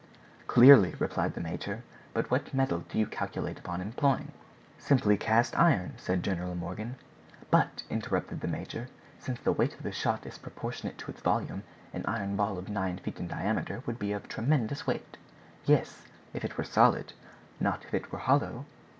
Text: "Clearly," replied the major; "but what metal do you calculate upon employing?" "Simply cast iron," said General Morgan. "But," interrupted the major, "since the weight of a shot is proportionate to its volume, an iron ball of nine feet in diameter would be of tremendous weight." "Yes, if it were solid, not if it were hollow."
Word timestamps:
"Clearly," 0.47 0.95
replied 0.97 1.35
the 1.35 1.41
major; 1.41 1.83
"but 2.11 2.31
what 2.31 2.55
metal 2.55 2.79
do 2.89 2.97
you 2.97 3.05
calculate 3.05 3.59
upon 3.59 3.81
employing?" 3.81 4.31
"Simply 4.79 5.15
cast 5.15 5.55
iron," 5.59 5.93
said 5.97 6.23
General 6.23 6.55
Morgan. 6.55 6.95
"But," 7.51 7.83
interrupted 7.87 8.41
the 8.41 8.47
major, 8.47 8.89
"since 9.19 9.39
the 9.39 9.51
weight 9.51 9.79
of 9.79 9.85
a 9.85 9.91
shot 9.91 10.25
is 10.25 10.39
proportionate 10.39 10.97
to 10.97 11.11
its 11.11 11.21
volume, 11.21 11.61
an 11.93 12.03
iron 12.07 12.35
ball 12.35 12.57
of 12.57 12.67
nine 12.67 12.97
feet 12.97 13.19
in 13.19 13.27
diameter 13.27 13.83
would 13.85 13.99
be 13.99 14.11
of 14.11 14.27
tremendous 14.27 14.87
weight." 14.87 15.17
"Yes, 15.65 16.01
if 16.33 16.43
it 16.43 16.57
were 16.57 16.63
solid, 16.63 17.13
not 17.59 17.83
if 17.85 17.93
it 17.93 18.11
were 18.11 18.17
hollow." 18.17 18.65